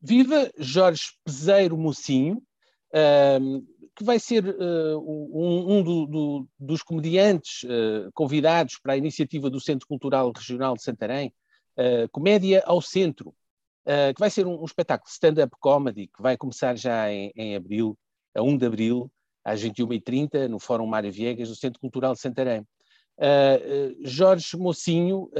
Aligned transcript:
viva 0.00 0.50
Jorge 0.58 1.12
Peseiro 1.24 1.76
Mocinho, 1.76 2.42
que 3.96 4.04
vai 4.04 4.18
ser 4.18 4.44
uh, 4.46 4.98
um, 4.98 5.78
um 5.78 5.82
do, 5.82 6.06
do, 6.06 6.48
dos 6.60 6.82
comediantes 6.82 7.62
uh, 7.64 8.12
convidados 8.12 8.78
para 8.78 8.92
a 8.92 8.96
iniciativa 8.96 9.48
do 9.48 9.58
Centro 9.58 9.88
Cultural 9.88 10.30
Regional 10.36 10.74
de 10.74 10.82
Santarém, 10.82 11.32
uh, 11.78 12.06
Comédia 12.12 12.62
ao 12.66 12.82
Centro, 12.82 13.34
que 13.86 14.18
vai 14.18 14.28
ser 14.28 14.44
um, 14.48 14.60
um 14.60 14.64
espetáculo 14.64 15.08
stand-up 15.08 15.54
comedy 15.60 16.08
que 16.08 16.20
vai 16.20 16.36
começar 16.36 16.76
já 16.76 17.08
em, 17.08 17.30
em, 17.36 17.54
abril, 17.54 17.96
a 18.34 18.42
1 18.42 18.58
de 18.58 18.66
abril, 18.66 19.12
às 19.44 19.62
21h30, 19.62 20.48
no 20.48 20.58
Fórum 20.58 20.88
Mário 20.88 21.12
Viegas, 21.12 21.48
do 21.48 21.54
Centro 21.54 21.80
Cultural 21.80 22.12
de 22.12 22.20
Santarém. 22.20 22.66
Jorge 24.02 24.56
Mocinho, 24.56 25.30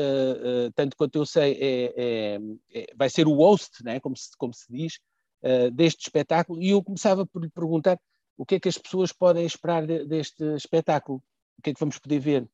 tanto 0.75 0.97
quanto 0.97 1.17
eu 1.17 1.27
sei, 1.27 1.53
é, 1.61 1.95
é, 1.97 2.39
é, 2.75 2.87
vai 2.97 3.11
ser 3.11 3.27
o 3.27 3.35
host, 3.35 3.85
né, 3.85 4.01
como, 4.01 4.17
se, 4.17 4.31
como 4.39 4.55
se 4.55 4.65
diz, 4.71 4.99
deste 5.75 6.03
espetáculo, 6.03 6.63
e 6.63 6.71
eu 6.71 6.83
começava 6.83 7.27
por 7.27 7.43
lhe 7.43 7.51
perguntar 7.51 7.99
o 8.37 8.45
que 8.45 8.57
é 8.57 8.61
que 8.61 8.69
as 8.69 8.79
pessoas 8.79 9.13
podem 9.13 9.47
esperar 9.47 9.87
de, 9.87 10.05
deste 10.05 10.45
espetáculo? 10.55 11.23
O 11.59 11.63
que 11.63 11.71
é 11.71 11.75
que 11.75 11.81
vamos 11.81 11.99
poder 11.99 12.19
ver? 12.19 12.49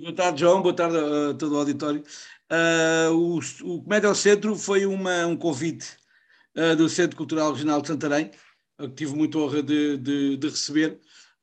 Boa 0.00 0.14
tarde, 0.14 0.40
João. 0.40 0.62
Boa 0.62 0.74
tarde 0.74 0.96
a 0.96 1.34
todo 1.34 1.54
o 1.54 1.58
auditório. 1.58 2.02
Uh, 2.50 3.12
o, 3.12 3.38
o 3.74 3.82
Comédia 3.82 4.08
ao 4.08 4.14
Centro 4.14 4.56
foi 4.56 4.86
uma, 4.86 5.26
um 5.26 5.36
convite 5.36 5.96
uh, 6.56 6.74
do 6.74 6.88
Centro 6.88 7.16
Cultural 7.16 7.52
Regional 7.52 7.82
de 7.82 7.88
Santarém, 7.88 8.30
que 8.78 8.88
tive 8.90 9.14
muita 9.14 9.38
honra 9.38 9.62
de, 9.62 9.98
de, 9.98 10.36
de 10.36 10.48
receber, 10.48 10.98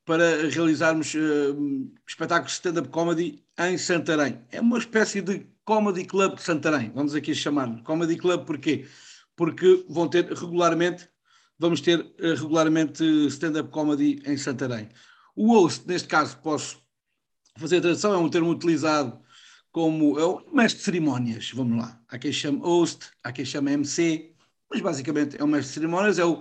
para 0.07 0.47
realizarmos 0.49 1.13
uh, 1.13 1.91
espetáculos 2.07 2.53
de 2.53 2.57
stand-up 2.59 2.87
comedy 2.87 3.43
em 3.59 3.77
Santarém. 3.77 4.41
É 4.49 4.61
uma 4.61 4.77
espécie 4.77 5.21
de 5.21 5.45
comedy 5.65 6.05
club 6.05 6.35
de 6.35 6.43
Santarém, 6.43 6.91
vamos 6.95 7.13
aqui 7.13 7.35
chamar. 7.35 7.83
Comedy 7.83 8.15
club 8.15 8.45
porquê? 8.45 8.87
Porque 9.35 9.85
vão 9.89 10.07
ter 10.07 10.25
regularmente 10.31 11.09
vamos 11.59 11.81
ter 11.81 11.99
uh, 11.99 12.35
regularmente 12.35 13.03
stand-up 13.27 13.69
comedy 13.69 14.21
em 14.25 14.37
Santarém. 14.37 14.87
O 15.35 15.53
host, 15.53 15.85
neste 15.85 16.07
caso, 16.07 16.37
posso 16.37 16.81
fazer 17.57 17.77
a 17.77 17.81
tradução, 17.81 18.13
é 18.13 18.17
um 18.17 18.29
termo 18.29 18.49
utilizado 18.49 19.19
como 19.73 20.17
é 20.17 20.25
o 20.25 20.41
mestre 20.53 20.79
de 20.79 20.85
cerimónias, 20.85 21.51
vamos 21.53 21.77
lá. 21.77 22.01
Há 22.07 22.17
quem 22.17 22.31
chame 22.31 22.59
host, 22.59 23.11
há 23.21 23.33
quem 23.33 23.43
chame 23.43 23.73
MC, 23.73 24.33
mas 24.71 24.79
basicamente 24.79 25.35
é 25.37 25.43
o 25.43 25.47
mestre 25.47 25.67
de 25.67 25.73
cerimónias, 25.73 26.17
é, 26.17 26.25
o, 26.25 26.39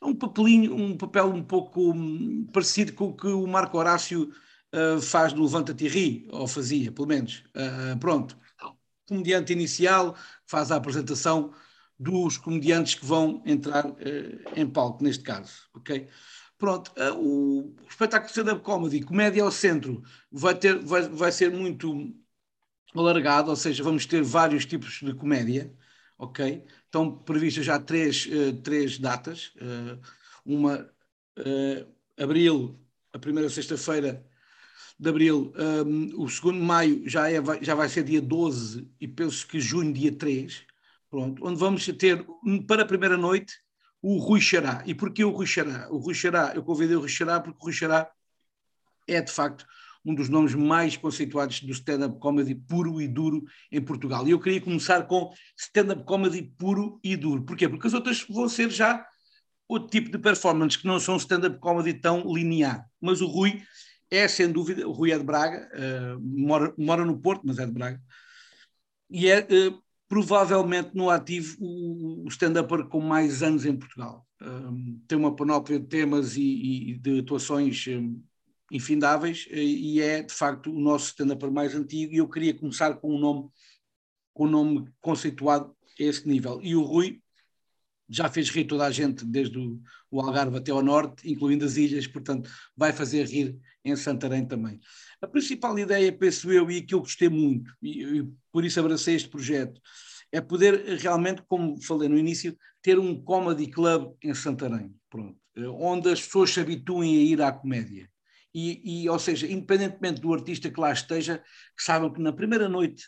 é 0.00 0.04
um 0.04 0.14
papelinho, 0.14 0.74
um 0.74 0.96
papel 0.96 1.26
um 1.26 1.42
pouco 1.42 1.92
um, 1.92 2.46
parecido 2.52 2.92
com 2.92 3.08
o 3.08 3.16
que 3.16 3.26
o 3.26 3.46
Marco 3.46 3.78
Horácio 3.78 4.30
uh, 4.74 5.00
faz 5.00 5.32
no 5.32 5.42
Levanta-te 5.42 6.26
ou 6.30 6.46
fazia, 6.46 6.92
pelo 6.92 7.08
menos. 7.08 7.44
Uh, 7.54 7.98
pronto. 7.98 8.38
Comediante 9.08 9.52
inicial, 9.52 10.16
faz 10.46 10.70
a 10.72 10.76
apresentação 10.76 11.52
dos 11.98 12.36
comediantes 12.36 12.94
que 12.94 13.06
vão 13.06 13.42
entrar 13.46 13.86
uh, 13.86 13.96
em 14.54 14.68
palco, 14.68 15.02
neste 15.02 15.22
caso, 15.22 15.52
ok? 15.74 16.08
Pronto, 16.58 16.90
o, 17.18 17.74
o 17.82 17.88
espetáculo 17.88 18.26
de 18.26 18.38
stand-up 18.38 18.62
comedy, 18.62 19.02
comédia 19.02 19.42
ao 19.42 19.50
centro, 19.50 20.02
vai, 20.32 20.54
ter, 20.54 20.78
vai, 20.82 21.02
vai 21.02 21.30
ser 21.30 21.50
muito 21.50 22.14
alargado, 22.94 23.50
ou 23.50 23.56
seja, 23.56 23.84
vamos 23.84 24.06
ter 24.06 24.22
vários 24.22 24.64
tipos 24.64 25.00
de 25.02 25.14
comédia, 25.14 25.72
ok? 26.18 26.64
Estão 26.84 27.10
previstas 27.18 27.64
já 27.64 27.78
três, 27.78 28.26
uh, 28.26 28.52
três 28.62 28.98
datas, 28.98 29.52
uma 30.44 30.88
abril, 32.18 32.78
a 33.12 33.18
primeira 33.18 33.50
sexta-feira 33.50 34.24
de 34.98 35.10
abril, 35.10 35.52
um, 35.86 36.22
o 36.22 36.28
segundo 36.30 36.58
de 36.58 36.64
maio 36.64 37.02
já, 37.06 37.30
é, 37.30 37.42
já 37.60 37.74
vai 37.74 37.88
ser 37.88 38.02
dia 38.04 38.22
12 38.22 38.90
e 38.98 39.06
penso 39.06 39.46
que 39.46 39.60
junho 39.60 39.92
dia 39.92 40.10
3, 40.10 40.66
Pronto, 41.08 41.46
onde 41.46 41.58
vamos 41.58 41.86
ter 41.86 42.26
para 42.66 42.82
a 42.82 42.86
primeira 42.86 43.16
noite 43.16 43.54
o 44.02 44.18
Rui 44.18 44.40
Xará. 44.40 44.82
E 44.86 44.94
porquê 44.94 45.24
o 45.24 45.30
Rui 45.30 45.46
Xará? 45.46 45.88
O 45.90 45.98
Rui 45.98 46.14
Xará, 46.14 46.52
eu 46.54 46.62
convidei 46.62 46.96
o 46.96 47.00
Rui 47.00 47.08
Xará 47.08 47.40
porque 47.40 47.58
o 47.58 47.64
Rui 47.64 47.72
Xará 47.72 48.10
é 49.06 49.20
de 49.20 49.30
facto 49.30 49.66
um 50.06 50.14
dos 50.14 50.28
nomes 50.28 50.54
mais 50.54 50.96
conceituados 50.96 51.60
do 51.60 51.72
stand-up 51.72 52.18
comedy 52.20 52.54
puro 52.54 53.00
e 53.00 53.08
duro 53.08 53.44
em 53.72 53.82
Portugal. 53.82 54.26
E 54.26 54.30
eu 54.30 54.38
queria 54.38 54.60
começar 54.60 55.02
com 55.02 55.32
stand-up 55.58 56.04
comedy 56.04 56.42
puro 56.56 57.00
e 57.02 57.16
duro. 57.16 57.42
Porquê? 57.44 57.68
Porque 57.68 57.88
as 57.88 57.92
outras 57.92 58.24
vão 58.28 58.48
ser 58.48 58.70
já 58.70 59.04
outro 59.68 59.90
tipo 59.90 60.08
de 60.08 60.18
performance 60.18 60.78
que 60.78 60.86
não 60.86 61.00
são 61.00 61.16
stand-up 61.16 61.58
comedy 61.58 61.92
tão 61.94 62.32
linear. 62.32 62.88
Mas 63.00 63.20
o 63.20 63.26
Rui 63.26 63.60
é, 64.08 64.28
sem 64.28 64.50
dúvida, 64.52 64.86
o 64.88 64.92
Rui 64.92 65.10
é 65.10 65.18
de 65.18 65.24
Braga, 65.24 65.68
uh, 65.74 66.20
mora, 66.20 66.72
mora 66.78 67.04
no 67.04 67.18
Porto, 67.18 67.42
mas 67.44 67.58
é 67.58 67.66
de 67.66 67.72
Braga. 67.72 68.00
E 69.10 69.28
é, 69.28 69.40
uh, 69.40 69.82
provavelmente 70.08 70.90
no 70.94 71.10
ativo 71.10 71.56
o, 71.60 72.28
stand-upper 72.28 72.86
com 72.86 73.00
mais 73.00 73.42
anos 73.42 73.66
em 73.66 73.76
Portugal. 73.76 74.24
Um, 74.40 75.00
tem 75.08 75.18
uma 75.18 75.34
panóplia 75.34 75.80
de 75.80 75.86
temas 75.86 76.36
e, 76.36 76.90
e 76.90 76.98
de 76.98 77.20
atuações 77.20 77.86
um, 77.88 78.22
infindáveis 78.70 79.46
e 79.50 80.00
é 80.00 80.22
de 80.22 80.32
facto 80.32 80.70
o 80.70 80.80
nosso 80.80 81.06
stand-upper 81.06 81.50
mais 81.50 81.74
antigo 81.74 82.12
e 82.12 82.16
eu 82.16 82.28
queria 82.28 82.54
começar 82.54 82.94
com 82.94 83.14
um 83.14 83.18
nome 83.18 83.48
com 84.34 84.44
um 84.44 84.50
nome 84.50 84.92
conceituado 85.00 85.74
a 85.98 86.02
esse 86.02 86.28
nível. 86.28 86.60
E 86.62 86.76
o 86.76 86.82
Rui 86.82 87.22
já 88.08 88.28
fez 88.28 88.50
rir 88.50 88.64
toda 88.64 88.84
a 88.84 88.90
gente, 88.90 89.24
desde 89.24 89.58
o, 89.58 89.80
Algarve 90.12 90.58
até 90.58 90.70
ao 90.70 90.82
norte, 90.82 91.30
incluindo 91.30 91.64
as 91.64 91.76
ilhas, 91.76 92.06
portanto 92.06 92.50
vai 92.76 92.92
fazer 92.92 93.26
rir 93.26 93.58
em 93.84 93.96
Santarém 93.96 94.46
também. 94.46 94.80
A 95.20 95.26
principal 95.26 95.78
ideia, 95.78 96.12
penso 96.12 96.52
eu, 96.52 96.70
e 96.70 96.82
que 96.82 96.94
eu 96.94 97.00
gostei 97.00 97.28
muito, 97.28 97.74
e, 97.82 98.02
e 98.02 98.28
por 98.52 98.64
isso 98.64 98.78
abracei 98.78 99.14
este 99.14 99.28
projeto, 99.28 99.80
é 100.32 100.40
poder 100.40 100.98
realmente, 100.98 101.42
como 101.46 101.80
falei 101.82 102.08
no 102.08 102.18
início, 102.18 102.56
ter 102.82 102.98
um 102.98 103.20
comedy 103.22 103.68
club 103.68 104.14
em 104.22 104.34
Santarém, 104.34 104.94
pronto, 105.10 105.38
onde 105.78 106.10
as 106.10 106.22
pessoas 106.22 106.50
se 106.50 106.60
habituem 106.60 107.16
a 107.16 107.22
ir 107.22 107.42
à 107.42 107.52
comédia. 107.52 108.08
E, 108.58 109.02
e, 109.02 109.10
ou 109.10 109.18
seja, 109.18 109.46
independentemente 109.46 110.18
do 110.18 110.32
artista 110.32 110.70
que 110.70 110.80
lá 110.80 110.90
esteja, 110.90 111.44
que 111.76 111.82
saibam 111.82 112.10
que 112.10 112.22
na 112.22 112.32
primeira 112.32 112.70
noite, 112.70 113.04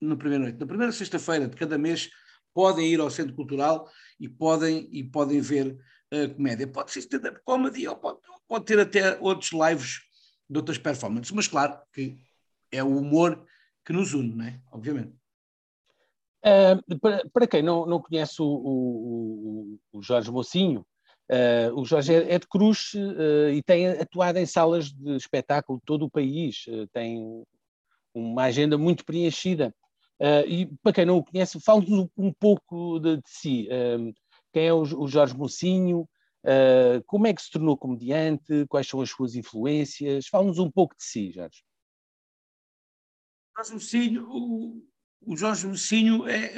na 0.00 0.14
primeira 0.14 0.44
noite, 0.44 0.60
na 0.60 0.66
primeira 0.66 0.92
sexta-feira 0.92 1.48
de 1.48 1.56
cada 1.56 1.76
mês, 1.76 2.08
podem 2.54 2.86
ir 2.86 3.00
ao 3.00 3.10
centro 3.10 3.34
cultural 3.34 3.90
e 4.20 4.28
podem, 4.28 4.88
e 4.92 5.02
podem 5.02 5.40
ver 5.40 5.76
a 6.12 6.32
comédia. 6.32 6.68
Pode 6.68 6.92
ser 6.92 7.00
stand-up 7.00 7.40
comedy 7.44 7.88
ou 7.88 7.96
pode, 7.96 8.20
pode 8.46 8.64
ter 8.64 8.78
até 8.78 9.18
outros 9.18 9.50
lives 9.50 10.02
de 10.48 10.56
outras 10.56 10.78
performances, 10.78 11.32
mas 11.32 11.48
claro 11.48 11.76
que 11.92 12.16
é 12.70 12.80
o 12.80 12.96
humor 12.96 13.44
que 13.84 13.92
nos 13.92 14.14
une, 14.14 14.36
não 14.36 14.44
é? 14.44 14.60
Obviamente. 14.70 15.18
Uh, 16.44 16.98
para, 17.00 17.28
para, 17.32 17.46
quem 17.48 17.60
não, 17.60 17.86
não 17.86 18.00
conhece 18.00 18.40
o, 18.40 18.46
o, 18.46 19.80
o 19.92 20.00
Jorge 20.00 20.30
Mocinho, 20.30 20.86
uh, 21.30 21.80
o 21.80 21.84
Jorge 21.84 22.14
é, 22.14 22.38
de 22.38 22.46
Cruz 22.46 22.92
uh, 22.94 23.50
e 23.50 23.62
tem 23.62 23.88
atuado 23.88 24.38
em 24.38 24.46
salas 24.46 24.92
de 24.92 25.16
espetáculo 25.16 25.78
de 25.78 25.84
todo 25.84 26.04
o 26.04 26.10
país, 26.10 26.66
tem 26.92 27.44
uma 28.12 28.44
agenda 28.44 28.76
muito 28.76 29.04
preenchida. 29.04 29.74
e 30.46 30.66
para 30.82 30.92
quem 30.92 31.06
não 31.06 31.18
o 31.18 31.24
conhece, 31.24 31.60
fale-nos 31.60 32.08
um, 32.16 32.32
pouco 32.32 32.98
de, 32.98 33.16
de 33.16 33.30
si. 33.30 33.68
quem 34.52 34.66
é 34.66 34.72
o, 34.72 34.82
o 34.82 35.08
Jorge 35.08 35.36
Mocinho? 35.36 36.08
como 37.06 37.26
é 37.26 37.34
que 37.34 37.42
se 37.42 37.50
tornou 37.50 37.76
comediante? 37.76 38.66
Quais 38.68 38.88
são 38.88 39.00
as 39.00 39.10
suas 39.10 39.36
influências? 39.36 40.26
Fale-nos 40.26 40.58
um 40.58 40.70
pouco 40.70 40.96
de 40.96 41.04
si, 41.04 41.30
Jorge. 41.30 41.62
Jorge 43.56 43.72
Mocinho, 43.74 44.26
o 45.22 45.36
Jorge 45.36 45.66
Mocinho 45.66 46.26
é 46.26 46.50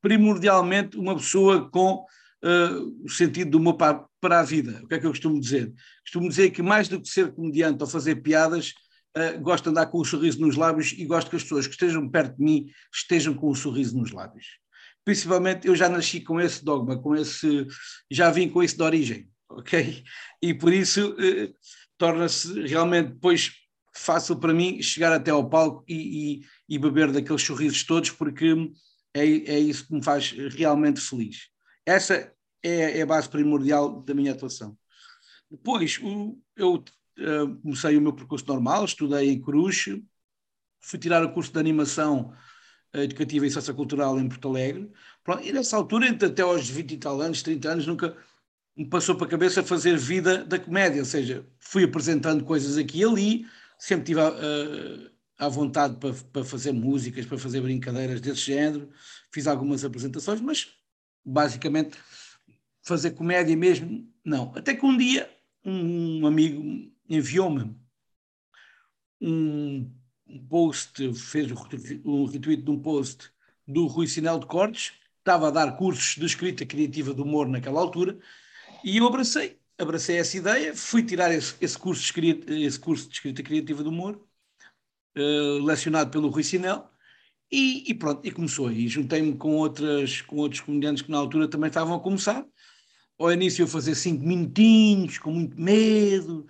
primordialmente 0.00 0.98
uma 0.98 1.16
pessoa 1.16 1.68
com 1.70 2.04
uh, 2.44 3.04
o 3.04 3.08
sentido 3.08 3.52
do 3.52 3.58
humor 3.58 3.74
para, 3.74 4.04
para, 4.20 4.40
a 4.40 4.42
vida. 4.42 4.80
O 4.82 4.86
que 4.86 4.94
é 4.94 4.98
que 4.98 5.06
eu 5.06 5.10
costumo 5.10 5.40
dizer? 5.40 5.72
Costumo 6.02 6.28
dizer 6.28 6.50
que 6.50 6.62
mais 6.62 6.88
do 6.88 7.00
que 7.00 7.08
ser 7.08 7.32
comediante 7.32 7.82
ou 7.82 7.88
fazer 7.88 8.16
piadas, 8.16 8.74
uh, 9.16 9.40
gosto 9.40 9.64
de 9.64 9.70
andar 9.70 9.86
com 9.86 9.98
o 9.98 10.02
um 10.02 10.04
sorriso 10.04 10.40
nos 10.40 10.56
lábios 10.56 10.92
e 10.92 11.04
gosto 11.06 11.30
que 11.30 11.36
as 11.36 11.42
pessoas 11.42 11.66
que 11.66 11.72
estejam 11.72 12.08
perto 12.08 12.36
de 12.36 12.44
mim 12.44 12.66
estejam 12.92 13.34
com 13.34 13.46
o 13.46 13.50
um 13.50 13.54
sorriso 13.54 13.98
nos 13.98 14.12
lábios. 14.12 14.58
Principalmente 15.04 15.66
eu 15.66 15.74
já 15.74 15.88
nasci 15.88 16.20
com 16.20 16.40
esse 16.40 16.64
dogma, 16.64 17.00
com 17.00 17.14
esse, 17.14 17.66
já 18.10 18.30
vim 18.30 18.48
com 18.48 18.62
isso 18.62 18.76
de 18.76 18.82
origem, 18.82 19.28
ok? 19.48 20.04
E 20.42 20.52
por 20.54 20.72
isso 20.72 21.12
uh, 21.12 21.54
torna-se 21.96 22.66
realmente 22.66 23.12
depois 23.12 23.52
fácil 23.96 24.36
para 24.36 24.52
mim 24.52 24.82
chegar 24.82 25.12
até 25.12 25.30
ao 25.30 25.48
palco 25.48 25.84
e, 25.88 25.94
e, 25.94 26.42
e 26.68 26.78
beber 26.78 27.12
daqueles 27.12 27.42
sorrisos 27.42 27.84
todos, 27.84 28.10
porque 28.10 28.54
é, 29.14 29.22
é 29.22 29.58
isso 29.60 29.86
que 29.86 29.94
me 29.94 30.02
faz 30.02 30.32
realmente 30.32 31.00
feliz. 31.00 31.48
Essa 31.86 32.32
é, 32.64 32.98
é 32.98 33.02
a 33.02 33.06
base 33.06 33.28
primordial 33.28 34.00
da 34.02 34.14
minha 34.14 34.32
atuação. 34.32 34.76
Depois, 35.50 36.00
o, 36.02 36.36
eu 36.56 36.74
uh, 36.74 37.56
comecei 37.62 37.96
o 37.96 38.00
meu 38.00 38.12
percurso 38.12 38.46
normal, 38.48 38.84
estudei 38.84 39.30
em 39.30 39.40
Cruz, 39.40 39.84
fui 40.80 40.98
tirar 40.98 41.22
o 41.22 41.32
curso 41.32 41.52
de 41.52 41.58
animação 41.58 42.34
educativa 43.02 43.46
e 43.46 43.50
sociocultural 43.50 44.18
em 44.20 44.28
Porto 44.28 44.48
Alegre. 44.48 44.90
Pronto, 45.22 45.42
e 45.42 45.52
nessa 45.52 45.76
altura, 45.76 46.08
até 46.10 46.42
aos 46.42 46.68
20 46.68 46.92
e 46.92 46.96
tal 46.96 47.20
anos, 47.20 47.42
30 47.42 47.68
anos, 47.68 47.86
nunca 47.86 48.16
me 48.76 48.86
passou 48.88 49.16
para 49.16 49.26
a 49.26 49.30
cabeça 49.30 49.62
fazer 49.62 49.96
vida 49.96 50.44
da 50.44 50.58
comédia, 50.58 51.00
ou 51.00 51.04
seja, 51.04 51.46
fui 51.58 51.84
apresentando 51.84 52.44
coisas 52.44 52.76
aqui 52.76 53.00
e 53.00 53.04
ali, 53.04 53.46
sempre 53.78 54.06
tive 54.06 54.20
a, 54.20 54.32
à 55.38 55.48
vontade 55.48 55.96
para, 55.96 56.12
para 56.12 56.44
fazer 56.44 56.72
músicas, 56.72 57.26
para 57.26 57.38
fazer 57.38 57.60
brincadeiras 57.60 58.20
desse 58.20 58.40
género, 58.40 58.90
fiz 59.32 59.46
algumas 59.46 59.84
apresentações, 59.84 60.40
mas 60.40 60.68
basicamente 61.24 61.96
fazer 62.84 63.12
comédia 63.12 63.56
mesmo, 63.56 64.06
não. 64.24 64.52
Até 64.54 64.74
que 64.74 64.84
um 64.86 64.96
dia 64.96 65.28
um 65.64 66.26
amigo 66.26 66.92
enviou-me 67.08 67.74
um 69.20 69.90
post, 70.48 71.14
fez 71.14 71.50
um 72.04 72.24
retweet 72.26 72.62
de 72.62 72.70
um 72.70 72.78
post 72.78 73.30
do 73.66 73.86
Rui 73.86 74.06
Sinel 74.06 74.38
de 74.38 74.46
Cortes, 74.46 74.92
estava 75.18 75.48
a 75.48 75.50
dar 75.50 75.76
cursos 75.76 76.16
de 76.16 76.26
escrita 76.26 76.66
criativa 76.66 77.14
de 77.14 77.22
humor 77.22 77.48
naquela 77.48 77.80
altura, 77.80 78.18
e 78.84 78.98
eu 78.98 79.06
abracei, 79.06 79.58
abracei 79.78 80.18
essa 80.18 80.36
ideia, 80.36 80.74
fui 80.76 81.02
tirar 81.02 81.32
esse, 81.32 81.54
esse 81.60 81.78
curso, 81.78 82.02
de 82.02 82.06
escrita, 82.06 82.52
esse 82.52 82.78
curso 82.78 83.08
de 83.08 83.14
escrita 83.14 83.42
criativa 83.42 83.82
de 83.82 83.88
humor, 83.88 84.22
uh, 85.16 85.64
lecionado 85.64 86.10
pelo 86.10 86.28
Rui 86.28 86.42
Sinel, 86.42 86.90
e, 87.50 87.90
e, 87.90 87.94
pronto, 87.94 88.26
e 88.26 88.32
começou 88.32 88.66
aí. 88.66 88.88
Juntei-me 88.88 89.36
com, 89.36 89.56
outras, 89.56 90.20
com 90.22 90.36
outros 90.36 90.60
comediantes 90.60 91.02
que 91.02 91.10
na 91.10 91.18
altura 91.18 91.48
também 91.48 91.68
estavam 91.68 91.94
a 91.94 92.00
começar. 92.00 92.44
Ao 93.18 93.32
início 93.32 93.62
eu 93.62 93.68
fazia 93.68 93.94
cinco 93.94 94.24
minutinhos, 94.24 95.18
com 95.18 95.30
muito 95.30 95.60
medo, 95.60 96.46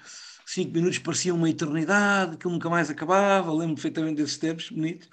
cinco 0.46 0.72
minutos 0.72 0.98
pareciam 0.98 1.36
uma 1.36 1.50
eternidade, 1.50 2.36
que 2.38 2.46
nunca 2.46 2.70
mais 2.70 2.88
acabava, 2.88 3.52
lembro 3.52 3.74
perfeitamente 3.74 4.16
desses 4.16 4.38
tempos, 4.38 4.70
bonito, 4.70 5.08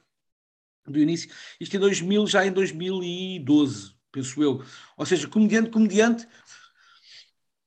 do 0.87 0.99
início. 0.99 1.29
Isto 1.59 1.75
em 1.75 1.79
2000, 1.79 2.27
já 2.27 2.45
em 2.45 2.51
2012, 2.51 3.93
penso 4.11 4.41
eu. 4.41 4.63
Ou 4.97 5.05
seja, 5.05 5.27
comediante, 5.27 5.69
comediante, 5.69 6.27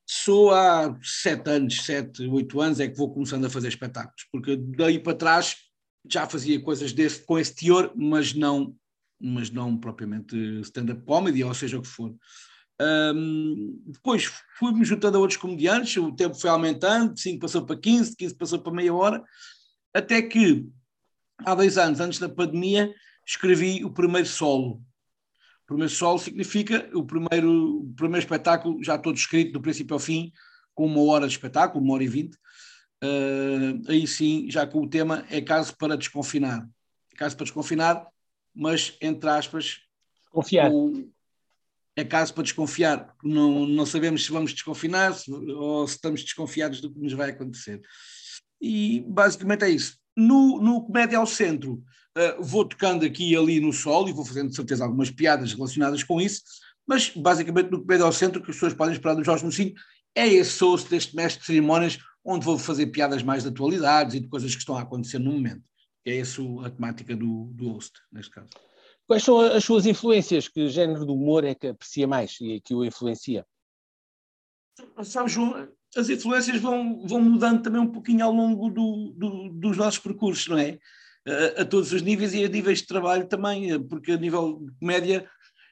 sou 0.07 0.51
há 0.51 0.99
sete 1.03 1.51
anos, 1.51 1.77
sete, 1.77 2.27
oito 2.27 2.61
anos, 2.61 2.81
é 2.81 2.89
que 2.89 2.97
vou 2.97 3.13
começando 3.13 3.45
a 3.45 3.51
fazer 3.51 3.69
espetáculos, 3.69 4.27
porque 4.33 4.57
daí 4.57 4.99
para 4.99 5.17
trás 5.17 5.57
já 6.09 6.27
fazia 6.27 6.61
coisas 6.61 6.93
desse, 6.93 7.25
com 7.25 7.39
esse 7.39 7.55
teor, 7.55 7.93
mas 7.97 8.35
não, 8.35 8.77
mas 9.19 9.51
não 9.51 9.77
propriamente 9.77 10.37
stand-up 10.61 11.03
comedy, 11.05 11.43
ou 11.43 11.55
seja 11.55 11.79
o 11.79 11.83
que 11.83 11.89
for. 11.89 12.15
Um, 12.81 13.83
depois 13.87 14.33
fui-me 14.59 14.85
juntando 14.85 15.17
a 15.17 15.21
outros 15.21 15.39
comediantes, 15.39 15.97
o 15.97 16.13
tempo 16.13 16.35
foi 16.35 16.51
aumentando, 16.51 17.15
de 17.15 17.21
5 17.21 17.41
passou 17.41 17.65
para 17.65 17.79
15, 17.79 18.11
de 18.11 18.17
15 18.17 18.35
passou 18.35 18.59
para 18.59 18.73
meia 18.73 18.93
hora, 18.93 19.23
até 19.93 20.21
que 20.21 20.67
há 21.39 21.55
dois 21.55 21.79
anos, 21.79 22.01
antes 22.01 22.19
da 22.19 22.29
pandemia, 22.29 22.93
escrevi 23.27 23.85
o 23.85 23.91
primeiro 23.91 24.27
solo. 24.27 24.83
O 25.63 25.67
primeiro 25.67 25.93
solo 25.93 26.19
significa 26.19 26.91
o 26.93 27.05
primeiro, 27.05 27.81
o 27.81 27.95
primeiro 27.95 28.23
espetáculo 28.23 28.83
já 28.83 28.99
todo 28.99 29.17
escrito 29.17 29.53
do 29.53 29.63
princípio 29.63 29.95
ao 29.95 30.01
fim, 30.01 30.33
com 30.75 30.87
uma 30.87 31.03
hora 31.03 31.27
de 31.27 31.33
espetáculo, 31.33 31.83
uma 31.83 31.95
hora 31.95 32.05
e 32.05 32.09
vinte. 32.09 32.37
Uh, 33.03 33.83
aí 33.89 34.07
sim, 34.07 34.51
já 34.51 34.67
com 34.67 34.83
o 34.83 34.89
tema 34.89 35.25
é 35.31 35.41
caso 35.41 35.77
para 35.77 35.97
desconfinar. 35.97 36.69
É 37.13 37.17
caso 37.17 37.37
para 37.37 37.45
desconfinar, 37.45 38.07
mas 38.55 38.97
entre 39.01 39.31
aspas. 39.31 39.79
Confiar. 40.31 40.71
O, 40.71 41.14
é 41.97 42.05
caso 42.05 42.35
para 42.35 42.43
desconfiar. 42.43 43.15
Não, 43.23 43.67
não 43.67 43.87
sabemos 43.87 44.25
se 44.25 44.33
vamos 44.33 44.53
desconfinar 44.53 45.15
se, 45.15 45.31
ou 45.33 45.87
se 45.87 45.95
estamos 45.95 46.23
desconfiados 46.23 46.81
do 46.81 46.93
que 46.93 46.99
nos 46.99 47.13
vai 47.13 47.31
acontecer. 47.31 47.81
E 48.61 49.05
basicamente 49.09 49.65
é 49.65 49.71
isso. 49.71 49.97
No, 50.17 50.61
no 50.61 50.85
Comédia 50.85 51.19
ao 51.19 51.27
Centro, 51.27 51.83
uh, 52.17 52.43
vou 52.43 52.65
tocando 52.65 53.05
aqui 53.05 53.33
e 53.33 53.37
ali 53.37 53.61
no 53.61 53.73
sol 53.73 54.09
e 54.09 54.13
vou 54.13 54.25
fazendo 54.25 54.51
de 54.51 54.57
certeza 54.57 54.85
algumas 54.85 55.11
piadas 55.11 55.53
relacionadas 55.53 56.03
com 56.03 56.21
isso, 56.21 56.43
mas 56.87 57.11
basicamente 57.11 57.71
no 57.71 57.81
Comédia 57.81 58.05
ao 58.05 58.13
Centro, 58.13 58.43
que 58.43 58.51
as 58.51 58.57
pessoas 58.57 58.75
podem 58.75 58.95
esperar 58.95 59.15
do 59.15 59.25
Jorge 59.25 59.45
Mocinho, 59.45 59.75
é 60.15 60.29
esse 60.29 60.63
osso 60.63 60.89
deste 60.89 61.17
mestre 61.17 61.41
de 61.41 61.47
cerimónias, 61.47 61.99
onde 62.25 62.45
vou 62.45 62.59
fazer 62.59 62.87
piadas 62.87 63.23
mais 63.23 63.43
de 63.43 63.49
atualidades 63.49 64.15
e 64.15 64.21
de 64.21 64.29
coisas 64.29 64.53
que 64.53 64.61
estão 64.61 64.77
a 64.77 64.83
acontecer 64.83 65.19
no 65.19 65.33
momento. 65.33 65.63
É 66.07 66.19
essa 66.19 66.41
a 66.65 66.71
temática 66.71 67.17
do, 67.17 67.51
do 67.55 67.73
host, 67.73 67.99
neste 68.13 68.31
caso. 68.31 68.51
Quais 69.07 69.23
são 69.23 69.41
as 69.41 69.65
suas 69.65 69.87
influências? 69.87 70.49
Que 70.49 70.69
género 70.69 71.05
de 71.05 71.13
humor 71.13 71.45
é 71.45 71.55
que 71.55 71.69
aprecia 71.69 72.07
mais 72.07 72.39
e 72.41 72.61
que 72.61 72.75
o 72.75 72.85
influencia? 72.85 73.47
Sabe, 75.03 75.29
João, 75.29 75.69
as 75.97 76.09
influências 76.09 76.61
vão, 76.61 77.07
vão 77.07 77.21
mudando 77.21 77.63
também 77.63 77.81
um 77.81 77.91
pouquinho 77.91 78.25
ao 78.25 78.33
longo 78.33 78.71
do, 78.71 79.13
do, 79.17 79.49
dos 79.51 79.77
nossos 79.77 80.01
percursos, 80.01 80.49
não 80.49 80.59
é? 80.59 80.79
A, 81.27 81.63
a, 81.63 81.65
todos 81.65 81.93
os 81.93 82.03
níveis 82.03 82.35
e 82.35 82.45
a 82.45 82.49
níveis 82.49 82.79
de 82.81 82.87
trabalho 82.87 83.27
também, 83.27 83.81
porque 83.87 84.13
a 84.13 84.17
nível 84.17 84.61
de 84.61 84.73
comédia 84.79 85.29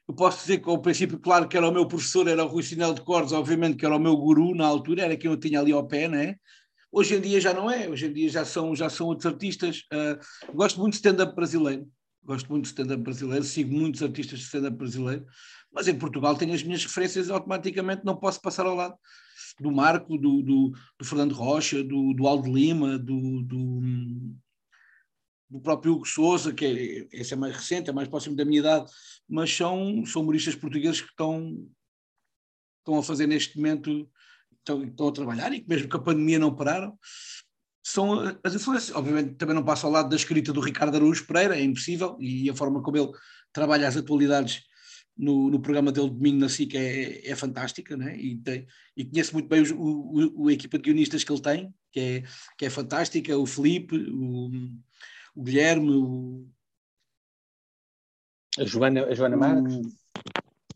eu 0.08 0.14
posso 0.14 0.40
dizer 0.40 0.58
que 0.58 0.68
ao 0.68 0.80
princípio, 0.80 1.18
claro 1.18 1.48
que 1.48 1.56
era 1.56 1.68
o 1.68 1.72
meu 1.72 1.86
professor, 1.86 2.26
era 2.26 2.44
o 2.44 2.48
Rui 2.48 2.62
Sinel 2.62 2.94
de 2.94 3.02
Cordes, 3.02 3.32
obviamente 3.32 3.76
que 3.76 3.86
era 3.86 3.96
o 3.96 4.00
meu 4.00 4.16
guru 4.16 4.54
na 4.54 4.66
altura, 4.66 5.02
era 5.02 5.16
quem 5.16 5.30
eu 5.30 5.36
tinha 5.36 5.60
ali 5.60 5.72
ao 5.72 5.86
pé, 5.86 6.08
não 6.08 6.18
é? 6.18 6.36
Hoje 6.90 7.14
em 7.14 7.20
dia 7.20 7.40
já 7.40 7.54
não 7.54 7.70
é, 7.70 7.88
hoje 7.88 8.06
em 8.06 8.12
dia 8.12 8.28
já 8.28 8.44
são, 8.44 8.74
já 8.74 8.90
são 8.90 9.06
outros 9.06 9.26
artistas. 9.26 9.84
Uh, 9.92 10.54
gosto 10.54 10.78
muito 10.80 10.92
de 10.92 10.96
stand-up 10.98 11.34
brasileiro, 11.34 11.88
gosto 12.24 12.48
muito 12.50 12.64
de 12.64 12.68
stand-up 12.68 13.02
brasileiro, 13.02 13.44
sigo 13.44 13.72
muitos 13.72 14.02
artistas 14.02 14.38
de 14.38 14.44
stand-up 14.44 14.76
brasileiro, 14.76 15.26
mas 15.72 15.88
em 15.88 15.98
Portugal 15.98 16.36
tenho 16.36 16.54
as 16.54 16.62
minhas 16.62 16.84
referências 16.84 17.30
automaticamente, 17.30 18.04
não 18.04 18.16
posso 18.16 18.40
passar 18.40 18.66
ao 18.66 18.74
lado 18.74 18.96
do 19.60 19.70
Marco, 19.70 20.16
do, 20.16 20.42
do, 20.42 20.72
do 20.98 21.04
Fernando 21.04 21.32
Rocha, 21.32 21.82
do, 21.82 22.14
do 22.14 22.26
Aldo 22.26 22.52
Lima, 22.52 22.98
do, 22.98 23.42
do, 23.42 23.80
do 25.50 25.60
próprio 25.60 25.94
Hugo 25.94 26.06
Souza, 26.06 26.52
que 26.52 26.64
é, 26.64 27.20
esse 27.20 27.34
é 27.34 27.36
mais 27.36 27.54
recente, 27.54 27.90
é 27.90 27.92
mais 27.92 28.08
próximo 28.08 28.36
da 28.36 28.44
minha 28.44 28.60
idade, 28.60 28.90
mas 29.28 29.54
são, 29.54 30.04
são 30.06 30.22
humoristas 30.22 30.54
portugueses 30.54 31.00
que 31.00 31.10
estão, 31.10 31.68
estão 32.78 32.98
a 32.98 33.02
fazer 33.02 33.26
neste 33.26 33.56
momento, 33.56 34.10
estão, 34.58 34.84
estão 34.84 35.08
a 35.08 35.12
trabalhar 35.12 35.52
e 35.52 35.60
que 35.60 35.68
mesmo 35.68 35.88
que 35.88 35.96
a 35.96 36.00
pandemia 36.00 36.38
não 36.38 36.54
pararam, 36.54 36.98
são 37.82 38.38
as 38.44 38.54
influências. 38.54 38.94
Obviamente 38.94 39.34
também 39.34 39.54
não 39.54 39.64
passo 39.64 39.86
ao 39.86 39.92
lado 39.92 40.08
da 40.08 40.16
escrita 40.16 40.52
do 40.52 40.60
Ricardo 40.60 40.94
Araújo 40.96 41.26
Pereira, 41.26 41.56
é 41.56 41.62
impossível, 41.62 42.16
e 42.20 42.48
a 42.48 42.54
forma 42.54 42.82
como 42.82 42.96
ele 42.96 43.10
trabalha 43.52 43.88
as 43.88 43.96
atualidades 43.96 44.62
no, 45.16 45.50
no 45.50 45.60
programa 45.60 45.92
dele 45.92 46.08
domingo 46.08 46.40
na 46.40 46.48
SIC 46.48 46.74
é, 46.74 47.28
é 47.28 47.36
fantástica, 47.36 47.96
né? 47.96 48.16
e, 48.16 48.36
tem, 48.38 48.66
e 48.96 49.04
conheço 49.04 49.34
muito 49.34 49.48
bem 49.48 49.62
o, 49.72 50.42
o, 50.42 50.48
a 50.48 50.52
equipa 50.52 50.78
de 50.78 50.84
guionistas 50.84 51.22
que 51.22 51.32
ele 51.32 51.42
tem, 51.42 51.74
que 51.90 52.00
é, 52.00 52.22
que 52.56 52.64
é 52.64 52.70
fantástica, 52.70 53.36
o 53.36 53.44
Felipe, 53.44 53.96
o, 53.96 54.50
o 55.34 55.42
Guilherme, 55.42 55.90
o, 55.90 56.48
a 58.58 58.64
Joana, 58.64 59.04
a 59.06 59.14
Joana 59.14 59.36
Marques. 59.36 59.76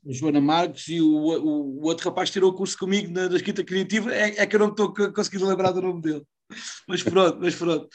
a 0.07 0.13
Joana 0.13 0.41
Marques 0.41 0.89
e 0.89 1.01
o, 1.01 1.09
o, 1.09 1.81
o, 1.81 1.85
outro 1.85 2.09
rapaz 2.09 2.31
tirou 2.31 2.51
o 2.51 2.55
curso 2.55 2.77
comigo 2.77 3.11
na, 3.11 3.29
na 3.29 3.37
escrita 3.37 3.65
criativa, 3.65 4.15
é, 4.15 4.43
é 4.43 4.47
que 4.47 4.57
eu 4.57 4.61
não 4.61 4.69
estou 4.69 4.93
conseguindo 5.15 5.47
lembrar 5.47 5.73
do 5.73 5.81
nome 5.81 6.03
dele 6.03 6.27
mas 6.89 7.03
pronto, 7.03 7.39
mas 7.41 7.55
pronto. 7.55 7.89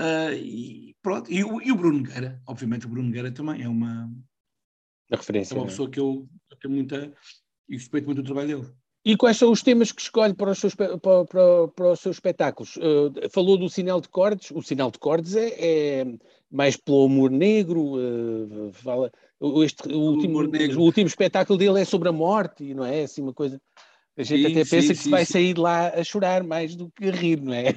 Uh, 0.00 0.32
e 0.34 0.96
pronto. 1.02 1.30
E, 1.30 1.38
e, 1.38 1.72
o 1.72 1.76
Bruno 1.76 2.02
Guerra, 2.02 2.40
obviamente 2.46 2.86
o 2.86 2.88
Bruno 2.88 3.10
Guerra 3.10 3.32
também 3.32 3.62
é 3.62 3.68
uma, 3.68 4.10
a 5.10 5.16
referência, 5.16 5.54
é 5.54 5.58
uma 5.58 5.66
é? 5.66 5.68
pessoa 5.68 5.90
que 5.90 6.00
eu 6.00 6.28
tenho 6.60 6.74
muita 6.74 7.12
e 7.68 7.74
respeito 7.74 8.06
muito 8.06 8.20
o 8.20 8.24
trabalho 8.24 8.60
dele. 8.60 8.72
E 9.04 9.16
quais 9.16 9.36
são 9.36 9.52
os 9.52 9.62
temas 9.62 9.92
que 9.92 10.02
escolhe 10.02 10.34
para 10.34 10.50
os 10.50 10.58
seus, 10.58 10.74
para, 10.74 10.98
para, 10.98 11.68
para 11.68 11.92
os 11.92 12.00
seus 12.00 12.16
espetáculos? 12.16 12.76
Uh, 12.76 13.30
falou 13.30 13.56
do 13.56 13.68
sinal 13.68 14.00
de 14.00 14.08
cordes. 14.08 14.50
O 14.50 14.60
sinal 14.60 14.90
de 14.90 14.98
cordes 14.98 15.36
é, 15.36 16.00
é 16.00 16.06
mais 16.50 16.76
pelo 16.76 17.04
humor 17.04 17.30
negro. 17.30 17.94
Uh, 17.94 18.72
fala, 18.72 19.12
este, 19.64 19.94
o, 19.94 20.00
último, 20.00 20.40
o 20.40 20.80
último 20.80 21.06
espetáculo 21.06 21.56
dele 21.56 21.80
é 21.80 21.84
sobre 21.84 22.08
a 22.08 22.12
morte, 22.12 22.74
não 22.74 22.84
é? 22.84 23.02
Assim, 23.02 23.22
uma 23.22 23.32
coisa. 23.32 23.60
A 24.18 24.22
gente 24.22 24.46
sim, 24.46 24.52
até 24.52 24.64
pensa 24.64 24.80
sim, 24.80 24.94
que 24.94 24.94
se 24.96 25.10
vai 25.10 25.26
sair 25.26 25.52
de 25.52 25.60
lá 25.60 25.88
a 25.88 26.02
chorar 26.02 26.42
mais 26.42 26.74
do 26.74 26.90
que 26.90 27.06
a 27.06 27.12
rir, 27.12 27.38
não 27.38 27.52
é? 27.52 27.76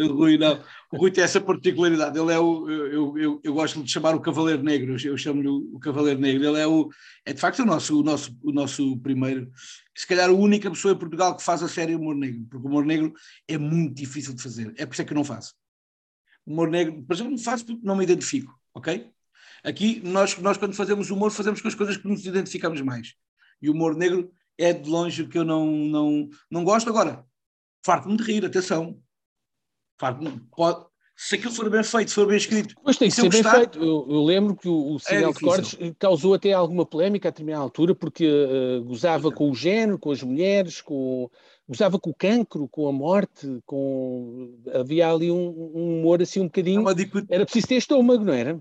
o 0.00 0.06
Rui 0.16 0.38
não. 0.38 0.64
O 0.90 0.96
Rui 0.96 1.10
tem 1.10 1.22
essa 1.22 1.38
particularidade. 1.38 2.18
Ele 2.18 2.32
é 2.32 2.38
o. 2.38 2.70
Eu, 2.70 3.18
eu, 3.18 3.40
eu 3.44 3.52
gosto 3.52 3.82
de 3.82 3.92
chamar 3.92 4.14
o 4.14 4.20
Cavaleiro 4.20 4.62
Negro. 4.62 4.96
Eu 5.04 5.18
chamo-lhe 5.18 5.48
o 5.48 5.78
Cavaleiro 5.78 6.18
Negro. 6.18 6.46
Ele 6.46 6.58
é 6.58 6.66
o. 6.66 6.88
É 7.26 7.34
de 7.34 7.40
facto 7.40 7.58
o 7.58 7.66
nosso, 7.66 8.00
o 8.00 8.02
nosso, 8.02 8.34
o 8.42 8.52
nosso 8.52 8.96
primeiro. 9.00 9.50
Se 9.94 10.06
calhar 10.06 10.30
a 10.30 10.32
única 10.32 10.70
pessoa 10.70 10.94
em 10.94 10.98
Portugal 10.98 11.36
que 11.36 11.42
faz 11.42 11.62
a 11.62 11.68
série 11.68 11.94
humor 11.94 12.14
negro. 12.14 12.46
Porque 12.48 12.66
o 12.66 12.70
humor 12.70 12.86
negro 12.86 13.12
é 13.46 13.58
muito 13.58 13.94
difícil 13.94 14.34
de 14.34 14.42
fazer. 14.42 14.72
É 14.78 14.86
por 14.86 14.94
isso 14.94 15.02
é 15.02 15.04
que 15.04 15.12
eu 15.12 15.16
não 15.16 15.24
faço. 15.24 15.54
Humor 16.46 16.70
negro, 16.70 17.02
por 17.02 17.12
exemplo, 17.14 17.32
não 17.32 17.38
faço 17.38 17.66
porque 17.66 17.80
não 17.84 17.96
me 17.96 18.02
identifico, 18.02 18.58
ok? 18.74 19.10
Aqui, 19.62 20.00
nós, 20.02 20.36
nós 20.38 20.56
quando 20.56 20.74
fazemos 20.74 21.10
humor, 21.10 21.30
fazemos 21.30 21.60
com 21.60 21.68
as 21.68 21.74
coisas 21.74 21.96
que 21.98 22.08
nos 22.08 22.26
identificamos 22.26 22.80
mais. 22.80 23.14
E 23.60 23.68
o 23.68 23.72
humor 23.72 23.94
negro 23.94 24.32
é 24.58 24.72
de 24.72 24.88
longe 24.88 25.22
o 25.22 25.28
que 25.28 25.38
eu 25.38 25.44
não, 25.44 25.66
não, 25.66 26.28
não 26.50 26.64
gosto. 26.64 26.88
Agora, 26.88 27.24
farto-me 27.84 28.16
de 28.16 28.22
rir, 28.22 28.44
atenção. 28.44 28.98
Pode, 29.98 30.26
se 31.16 31.36
aquilo 31.36 31.52
for 31.52 31.70
bem 31.70 31.84
feito, 31.84 32.08
se 32.08 32.14
for 32.14 32.26
bem 32.26 32.36
escrito. 32.36 32.74
Pois 32.82 32.96
tem 32.96 33.08
que 33.08 33.14
ser 33.14 33.28
bem 33.28 33.44
feito. 33.44 33.78
Eu, 33.78 34.06
eu, 34.08 34.24
lembro 34.24 34.56
que 34.56 34.68
o, 34.68 34.94
o 34.94 34.98
Sinal 34.98 35.30
é 35.30 35.32
de 35.32 35.40
Cortes 35.40 35.78
causou 35.98 36.34
até 36.34 36.52
alguma 36.52 36.84
polémica 36.84 37.28
a 37.28 37.30
determinada 37.30 37.62
altura, 37.62 37.94
porque 37.94 38.26
uh, 38.26 38.82
gozava 38.84 39.28
é. 39.28 39.32
com 39.32 39.50
o 39.50 39.54
género, 39.54 39.98
com 39.98 40.10
as 40.10 40.22
mulheres, 40.22 40.80
com, 40.80 41.30
gozava 41.68 41.98
com 41.98 42.10
o 42.10 42.14
cancro, 42.14 42.66
com 42.68 42.88
a 42.88 42.92
morte, 42.92 43.60
com 43.64 44.58
havia 44.74 45.12
ali 45.12 45.30
um, 45.30 45.48
um 45.74 46.00
humor 46.00 46.20
assim 46.20 46.40
um 46.40 46.46
bocadinho. 46.46 46.84
É 46.88 46.94
era 47.28 47.44
preciso 47.44 47.68
ter 47.68 47.76
estômago, 47.76 48.24
não 48.24 48.32
era? 48.32 48.60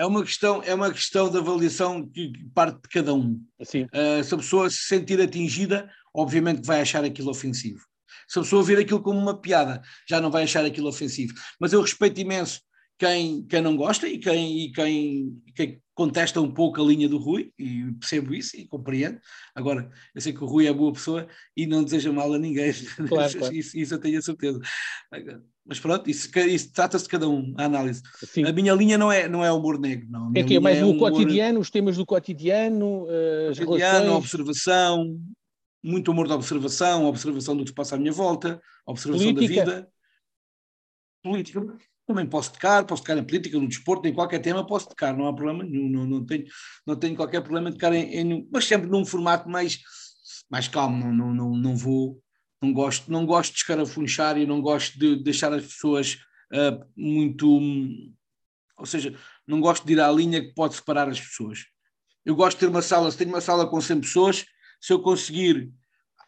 É 0.00 0.06
uma 0.06 0.24
questão, 0.24 0.62
é 0.64 0.74
uma 0.74 0.90
questão 0.90 1.28
de 1.28 1.36
avaliação 1.36 2.08
que 2.08 2.32
parte 2.54 2.80
de 2.80 2.88
cada 2.88 3.12
um. 3.12 3.38
Sim. 3.62 3.82
Uh, 3.84 4.24
se 4.24 4.34
a 4.34 4.38
pessoa 4.38 4.70
se 4.70 4.86
sentir 4.86 5.20
atingida, 5.20 5.90
obviamente 6.14 6.64
vai 6.64 6.80
achar 6.80 7.04
aquilo 7.04 7.30
ofensivo. 7.30 7.80
Se 8.26 8.38
a 8.38 8.42
pessoa 8.42 8.62
vir 8.62 8.78
aquilo 8.78 9.02
como 9.02 9.18
uma 9.18 9.38
piada, 9.38 9.82
já 10.08 10.18
não 10.18 10.30
vai 10.30 10.44
achar 10.44 10.64
aquilo 10.64 10.88
ofensivo. 10.88 11.34
Mas 11.60 11.74
eu 11.74 11.82
respeito 11.82 12.18
imenso 12.18 12.62
quem, 12.98 13.44
quem 13.46 13.60
não 13.60 13.76
gosta 13.76 14.08
e 14.08 14.16
quem, 14.16 14.64
e 14.64 14.72
quem, 14.72 15.42
quem 15.54 15.82
contesta 16.00 16.40
um 16.40 16.50
pouco 16.50 16.80
a 16.80 16.84
linha 16.84 17.06
do 17.06 17.18
Rui, 17.18 17.52
e 17.58 17.92
percebo 18.00 18.32
isso 18.32 18.56
e 18.56 18.66
compreendo. 18.66 19.20
Agora, 19.54 19.90
eu 20.14 20.20
sei 20.22 20.32
que 20.32 20.42
o 20.42 20.46
Rui 20.46 20.66
é 20.66 20.72
boa 20.72 20.94
pessoa 20.94 21.28
e 21.54 21.66
não 21.66 21.84
deseja 21.84 22.10
mal 22.10 22.32
a 22.32 22.38
ninguém, 22.38 22.72
claro, 23.06 23.38
claro. 23.38 23.54
Isso, 23.54 23.76
isso, 23.76 23.92
eu 23.92 23.98
tenho 23.98 24.18
a 24.18 24.22
certeza. 24.22 24.58
Mas 25.62 25.78
pronto, 25.78 26.08
isso, 26.08 26.30
isso 26.38 26.72
trata-se 26.72 27.04
de 27.04 27.10
cada 27.10 27.28
um, 27.28 27.52
a 27.58 27.66
análise. 27.66 28.00
Sim. 28.24 28.46
A 28.46 28.52
minha 28.52 28.72
linha 28.72 28.96
não 28.96 29.12
é, 29.12 29.28
não 29.28 29.44
é 29.44 29.52
humor 29.52 29.78
negro, 29.78 30.08
não. 30.08 30.32
É 30.34 30.42
que 30.42 30.56
é 30.56 30.60
mais 30.60 30.78
é 30.78 30.84
o 30.86 30.92
humor... 30.92 31.10
cotidiano, 31.10 31.60
os 31.60 31.68
temas 31.68 31.98
do 31.98 32.06
cotidiano, 32.06 33.06
eh, 33.06 33.48
as 33.50 33.58
cotidiano, 33.58 33.98
relações... 33.98 34.24
observação, 34.24 35.20
muito 35.84 36.10
humor 36.10 36.26
de 36.26 36.32
observação, 36.32 37.04
observação 37.04 37.54
do 37.54 37.64
que 37.64 37.68
se 37.68 37.74
passa 37.74 37.96
à 37.96 37.98
minha 37.98 38.12
volta, 38.12 38.58
observação 38.86 39.34
Política. 39.34 39.64
da 39.66 39.74
vida. 39.74 39.88
Política 41.22 41.60
também 42.10 42.26
posso 42.26 42.52
tocar, 42.52 42.84
posso 42.84 43.02
tocar 43.02 43.16
em 43.16 43.24
política, 43.24 43.58
no 43.58 43.68
desporto, 43.68 44.08
em 44.08 44.12
qualquer 44.12 44.40
tema 44.40 44.66
posso 44.66 44.88
tocar, 44.88 45.16
não 45.16 45.28
há 45.28 45.32
problema 45.32 45.62
nenhum, 45.62 45.88
não, 45.88 46.04
não, 46.04 46.26
tenho, 46.26 46.44
não 46.84 46.96
tenho 46.96 47.14
qualquer 47.14 47.40
problema 47.40 47.70
de 47.70 47.76
tocar 47.76 47.92
em, 47.92 48.02
em 48.16 48.48
mas 48.52 48.64
sempre 48.64 48.90
num 48.90 49.04
formato 49.04 49.48
mais, 49.48 49.78
mais 50.50 50.66
calmo, 50.66 51.12
não, 51.12 51.32
não, 51.32 51.56
não, 51.56 51.76
vou, 51.76 52.20
não 52.60 52.72
gosto, 52.72 53.10
não 53.10 53.24
gosto 53.24 53.52
de 53.52 53.58
escarafunchar 53.58 54.36
e 54.36 54.46
não 54.46 54.60
gosto 54.60 54.98
de 54.98 55.22
deixar 55.22 55.52
as 55.52 55.62
pessoas 55.62 56.18
uh, 56.52 56.84
muito, 56.96 57.48
ou 58.76 58.86
seja, 58.86 59.16
não 59.46 59.60
gosto 59.60 59.86
de 59.86 59.92
ir 59.92 60.00
à 60.00 60.10
linha 60.10 60.42
que 60.42 60.52
pode 60.52 60.74
separar 60.74 61.08
as 61.08 61.20
pessoas. 61.20 61.66
Eu 62.24 62.34
gosto 62.34 62.56
de 62.56 62.66
ter 62.66 62.70
uma 62.70 62.82
sala, 62.82 63.10
se 63.10 63.16
tenho 63.16 63.30
uma 63.30 63.40
sala 63.40 63.68
com 63.68 63.80
100 63.80 64.00
pessoas, 64.00 64.44
se 64.80 64.92
eu 64.92 65.00
conseguir 65.00 65.72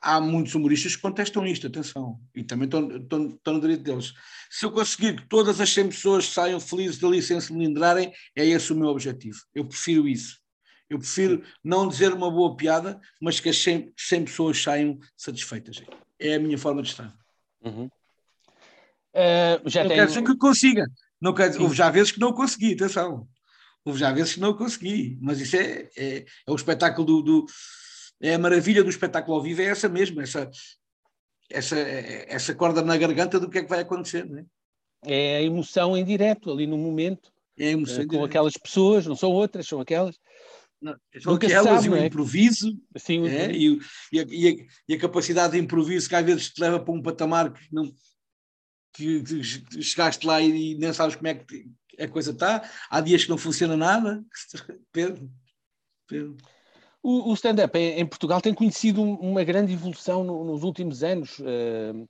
há 0.02 0.20
muitos 0.20 0.54
humoristas 0.54 0.96
que 0.96 1.02
contestam 1.02 1.46
isto, 1.46 1.68
atenção, 1.68 2.20
e 2.34 2.42
também 2.42 2.66
estão, 2.66 3.38
no 3.54 3.60
direito 3.60 3.84
deles. 3.84 4.12
Se 4.50 4.66
eu 4.66 4.72
conseguir 4.72 5.16
que 5.16 5.28
todas 5.28 5.60
as 5.60 5.72
100 5.72 5.88
pessoas 5.88 6.26
saiam 6.26 6.58
felizes 6.58 6.98
dali 6.98 7.22
sem 7.22 7.40
se 7.40 7.52
melindrarem, 7.52 8.12
é 8.36 8.44
esse 8.44 8.72
o 8.72 8.76
meu 8.76 8.88
objetivo. 8.88 9.38
Eu 9.54 9.64
prefiro 9.64 10.08
isso. 10.08 10.40
Eu 10.90 10.98
prefiro 10.98 11.42
não 11.64 11.88
dizer 11.88 12.12
uma 12.12 12.30
boa 12.30 12.54
piada, 12.56 13.00
mas 13.20 13.40
que 13.40 13.48
as 13.48 13.56
100, 13.56 13.94
100 13.96 14.24
pessoas 14.24 14.62
saiam 14.62 14.98
satisfeitas. 15.16 15.82
É 16.18 16.34
a 16.34 16.40
minha 16.40 16.58
forma 16.58 16.82
de 16.82 16.88
estar. 16.88 17.14
Uhum. 17.64 17.88
Uh, 19.14 19.70
já 19.70 19.82
não 19.82 19.88
tem... 19.88 19.98
quer 19.98 20.06
dizer 20.06 20.22
que 20.22 20.36
consiga. 20.36 20.86
Não 21.20 21.32
quer 21.32 21.48
dizer, 21.48 21.62
houve 21.62 21.76
já 21.76 21.88
vezes 21.88 22.10
que 22.10 22.20
não 22.20 22.32
consegui, 22.32 22.74
atenção. 22.74 23.28
Houve 23.84 23.98
já 23.98 24.12
vezes 24.12 24.34
que 24.34 24.40
não 24.40 24.54
consegui, 24.54 25.18
mas 25.20 25.40
isso 25.40 25.56
é, 25.56 25.88
é, 25.96 26.26
é 26.46 26.50
o 26.50 26.54
espetáculo 26.54 27.06
do, 27.06 27.22
do 27.22 27.46
é 28.22 28.34
a 28.34 28.38
maravilha 28.38 28.84
do 28.84 28.90
espetáculo 28.90 29.36
ao 29.36 29.42
vivo 29.42 29.60
é 29.60 29.64
essa 29.64 29.88
mesmo, 29.88 30.20
essa, 30.20 30.48
essa, 31.50 31.76
essa 31.78 32.54
corda 32.54 32.80
na 32.80 32.96
garganta 32.96 33.40
do 33.40 33.50
que 33.50 33.58
é 33.58 33.62
que 33.62 33.68
vai 33.68 33.80
acontecer. 33.80 34.24
Não 34.24 34.38
é? 34.38 34.44
é 35.04 35.36
a 35.38 35.42
emoção 35.42 35.96
em 35.96 36.04
direto, 36.04 36.50
ali 36.50 36.66
no 36.66 36.78
momento, 36.78 37.32
é 37.58 37.68
a 37.68 37.72
emoção 37.72 38.02
eh, 38.02 38.06
com 38.06 38.24
aquelas 38.24 38.56
pessoas, 38.56 39.06
não 39.06 39.16
são 39.16 39.30
outras, 39.30 39.66
são 39.66 39.80
aquelas. 39.80 40.16
Não, 40.80 40.96
são 41.20 41.32
Nunca 41.32 41.46
aquelas 41.46 41.82
sabe, 41.82 41.86
e 41.86 41.90
o 41.90 41.96
é? 41.96 42.06
improviso 42.06 42.76
Sim, 42.96 43.26
é? 43.28 43.52
e, 43.52 43.78
e, 44.12 44.20
a, 44.20 44.24
e, 44.28 44.48
a, 44.48 44.66
e, 44.88 44.94
a, 44.94 44.98
capacidade 44.98 45.52
de 45.52 45.58
improviso 45.58 46.08
que 46.08 46.14
às 46.14 46.24
vezes 46.24 46.50
te 46.50 46.60
leva 46.60 46.80
para 46.80 46.94
um 46.94 47.02
patamar 47.02 47.52
que 47.52 47.72
não 47.72 47.92
que, 48.92 49.22
que 49.22 49.82
chegaste 49.82 50.26
lá 50.26 50.40
e 50.40 50.76
nem 50.76 50.92
sabes 50.92 51.16
como 51.16 51.28
é 51.28 51.34
que 51.34 51.66
a 51.98 52.08
coisa 52.08 52.32
está. 52.32 52.68
Há 52.90 53.00
dias 53.00 53.24
que 53.24 53.30
não 53.30 53.38
funciona 53.38 53.76
nada. 53.76 54.22
Pedro, 54.92 55.30
Pedro. 56.06 56.36
O, 57.02 57.30
o 57.30 57.34
stand-up 57.34 57.76
em, 57.76 58.06
Portugal 58.06 58.40
tem 58.40 58.54
conhecido 58.54 59.02
uma 59.02 59.42
grande 59.42 59.72
evolução 59.72 60.22
no, 60.22 60.44
nos 60.44 60.62
últimos 60.62 61.02
anos. 61.02 61.38
Uh, 61.40 62.02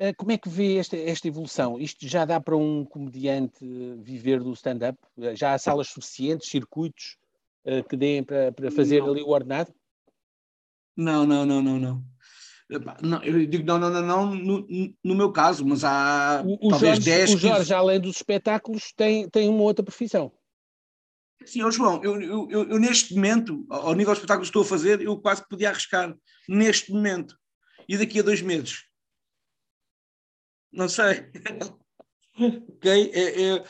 uh, 0.00 0.14
como 0.16 0.32
é 0.32 0.38
que 0.38 0.48
vê 0.48 0.78
esta, 0.78 0.96
esta, 0.96 1.28
evolução? 1.28 1.78
Isto 1.78 2.08
já 2.08 2.24
dá 2.24 2.40
para 2.40 2.56
um 2.56 2.84
comediante 2.84 3.64
viver 4.00 4.42
do 4.42 4.52
stand-up? 4.52 4.98
Já 5.34 5.54
há 5.54 5.58
salas 5.58 5.88
suficientes, 5.88 6.50
circuitos 6.50 7.16
uh, 7.64 7.86
que 7.88 7.96
deem 7.96 8.24
para, 8.24 8.50
para 8.50 8.70
fazer 8.72 9.00
não. 9.00 9.10
ali 9.10 9.22
o 9.22 9.28
ordenado? 9.28 9.72
Não, 10.96 11.24
não, 11.24 11.46
não, 11.46 11.62
não, 11.62 11.78
não. 11.78 12.04
Não, 13.02 13.22
eu 13.22 13.46
digo 13.46 13.64
não, 13.66 13.78
não, 13.78 13.90
não, 13.90 14.02
não 14.02 14.34
no, 14.34 14.66
no 15.04 15.14
meu 15.14 15.30
caso, 15.30 15.64
mas 15.64 15.84
há 15.84 16.42
o, 16.46 16.70
talvez 16.70 16.96
Jorge, 16.96 17.10
10, 17.10 17.34
O 17.34 17.38
Jorge, 17.38 17.58
15... 17.58 17.74
além 17.74 18.00
dos 18.00 18.16
espetáculos, 18.16 18.92
tem, 18.96 19.28
tem 19.28 19.48
uma 19.48 19.62
outra 19.62 19.84
profissão. 19.84 20.32
Sim, 21.46 21.70
João, 21.70 22.02
eu, 22.02 22.20
eu, 22.20 22.50
eu, 22.50 22.70
eu, 22.70 22.78
neste 22.78 23.14
momento, 23.14 23.66
ao 23.68 23.94
nível 23.94 24.12
do 24.12 24.16
espetáculo 24.16 24.42
que 24.42 24.48
estou 24.48 24.62
a 24.62 24.66
fazer, 24.66 25.00
eu 25.00 25.18
quase 25.20 25.46
podia 25.48 25.70
arriscar 25.70 26.16
neste 26.48 26.92
momento. 26.92 27.36
E 27.88 27.96
daqui 27.96 28.20
a 28.20 28.22
dois 28.22 28.42
meses? 28.42 28.84
Não 30.72 30.88
sei. 30.88 31.30
ok? 32.38 33.10
É, 33.12 33.54
é, 33.54 33.64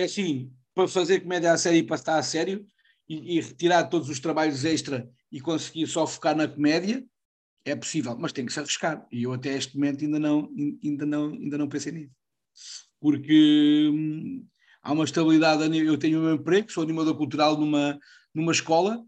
é 0.00 0.04
assim, 0.04 0.52
para 0.74 0.88
fazer 0.88 1.20
comédia 1.20 1.52
a 1.52 1.58
sério 1.58 1.78
e 1.78 1.86
para 1.86 1.96
estar 1.96 2.18
a 2.18 2.22
sério 2.22 2.66
e, 3.08 3.36
e, 3.36 3.40
retirar 3.40 3.84
todos 3.84 4.08
os 4.08 4.20
trabalhos 4.20 4.64
extra 4.64 5.10
e 5.30 5.40
conseguir 5.40 5.86
só 5.86 6.06
focar 6.06 6.36
na 6.36 6.48
comédia, 6.48 7.04
é 7.64 7.74
possível, 7.74 8.16
mas 8.18 8.32
tem 8.32 8.46
que 8.46 8.52
se 8.52 8.60
arriscar. 8.60 9.06
E 9.10 9.22
eu 9.24 9.32
até 9.32 9.56
este 9.56 9.76
momento 9.76 10.04
ainda 10.04 10.18
não, 10.18 10.50
ainda 10.82 11.06
não, 11.06 11.32
ainda 11.32 11.58
não 11.58 11.68
pensei 11.68 11.92
nisso. 11.92 12.12
Porque 13.00 13.90
hum, 13.92 14.46
há 14.84 14.92
uma 14.92 15.04
estabilidade. 15.04 15.76
Eu 15.76 15.98
tenho 15.98 16.20
o 16.20 16.22
meu 16.22 16.34
emprego, 16.34 16.70
sou 16.70 16.84
animador 16.84 17.16
cultural 17.16 17.58
numa, 17.58 17.98
numa 18.34 18.52
escola, 18.52 19.02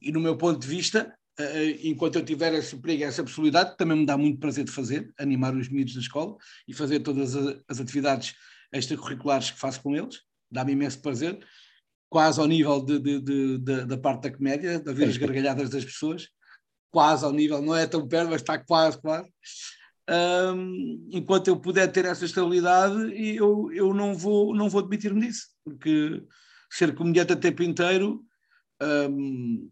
e 0.00 0.10
no 0.10 0.18
meu 0.18 0.36
ponto 0.36 0.58
de 0.58 0.66
vista, 0.66 1.14
uh, 1.38 1.78
enquanto 1.82 2.16
eu 2.16 2.24
tiver 2.24 2.54
esse 2.54 2.74
emprego 2.74 3.02
e 3.02 3.04
essa 3.04 3.22
possibilidade, 3.22 3.76
também 3.76 3.98
me 3.98 4.06
dá 4.06 4.16
muito 4.16 4.40
prazer 4.40 4.64
de 4.64 4.72
fazer, 4.72 5.12
animar 5.18 5.54
os 5.54 5.68
miúdos 5.68 5.94
da 5.94 6.00
escola 6.00 6.36
e 6.66 6.72
fazer 6.72 7.00
todas 7.00 7.36
as, 7.36 7.80
atividades 7.80 8.34
extracurriculares 8.72 9.50
que 9.50 9.60
faço 9.60 9.82
com 9.82 9.94
eles, 9.94 10.22
dá-me 10.50 10.72
imenso 10.72 11.00
prazer, 11.00 11.38
quase 12.08 12.40
ao 12.40 12.46
nível 12.46 12.82
de, 12.82 12.98
de, 12.98 13.20
de, 13.20 13.58
de, 13.58 13.84
da 13.84 13.98
parte 13.98 14.22
da 14.22 14.36
comédia, 14.36 14.80
de 14.80 14.92
ver 14.92 15.08
as 15.08 15.16
gargalhadas 15.16 15.68
das 15.68 15.84
pessoas, 15.84 16.28
quase 16.90 17.24
ao 17.24 17.32
nível, 17.32 17.60
não 17.60 17.76
é 17.76 17.86
tão 17.86 18.08
perto, 18.08 18.30
mas 18.30 18.40
está 18.40 18.58
quase, 18.58 19.00
quase 19.00 19.28
um, 20.08 21.08
enquanto 21.10 21.48
eu 21.48 21.58
puder 21.58 21.90
ter 21.90 22.04
essa 22.04 22.24
estabilidade, 22.24 22.94
eu, 23.36 23.72
eu 23.72 23.94
não 23.94 24.14
vou, 24.14 24.54
não 24.54 24.68
vou 24.68 24.80
admitir-me 24.82 25.26
disso, 25.26 25.48
porque 25.64 26.22
ser 26.70 26.94
comediante 26.94 27.32
a 27.32 27.36
tempo 27.36 27.62
inteiro 27.62 28.24
um, 28.82 29.70